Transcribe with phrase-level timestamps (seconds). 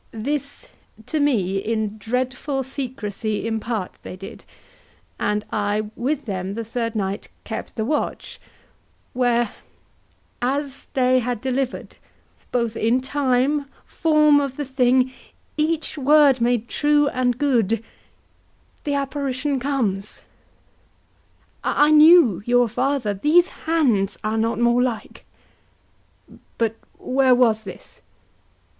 [0.13, 0.67] This
[1.05, 4.43] to me In dreadful secrecy impart they did,
[5.19, 8.39] And I with them the third night kept the watch,
[9.13, 9.53] Where,
[10.41, 11.97] as they had deliver'd,
[12.51, 15.13] both in time, Form of the thing,
[15.55, 17.83] each word made true and good,
[18.85, 20.21] The apparition comes.
[21.63, 25.25] I knew your father; These hands are not more like.
[26.27, 26.41] HAMLET.
[26.57, 28.01] But where was this?